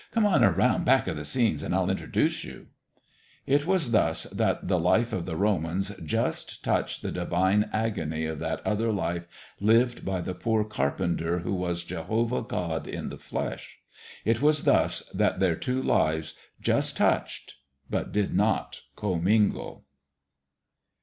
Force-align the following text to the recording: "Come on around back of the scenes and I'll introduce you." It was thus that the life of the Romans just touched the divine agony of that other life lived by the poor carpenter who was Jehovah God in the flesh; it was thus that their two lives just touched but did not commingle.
"Come 0.13 0.25
on 0.25 0.43
around 0.43 0.83
back 0.83 1.05
of 1.07 1.15
the 1.15 1.23
scenes 1.23 1.61
and 1.61 1.75
I'll 1.75 1.91
introduce 1.91 2.43
you." 2.43 2.65
It 3.45 3.67
was 3.67 3.91
thus 3.91 4.23
that 4.31 4.67
the 4.67 4.79
life 4.79 5.13
of 5.13 5.27
the 5.27 5.35
Romans 5.35 5.91
just 6.03 6.63
touched 6.63 7.03
the 7.03 7.11
divine 7.11 7.69
agony 7.71 8.25
of 8.25 8.39
that 8.39 8.65
other 8.65 8.91
life 8.91 9.27
lived 9.59 10.03
by 10.03 10.19
the 10.21 10.33
poor 10.33 10.63
carpenter 10.63 11.41
who 11.41 11.53
was 11.53 11.83
Jehovah 11.83 12.41
God 12.41 12.87
in 12.87 13.09
the 13.09 13.19
flesh; 13.19 13.77
it 14.25 14.41
was 14.41 14.63
thus 14.63 15.01
that 15.13 15.39
their 15.39 15.55
two 15.55 15.79
lives 15.79 16.33
just 16.59 16.97
touched 16.97 17.57
but 17.87 18.11
did 18.11 18.33
not 18.33 18.81
commingle. 18.95 19.85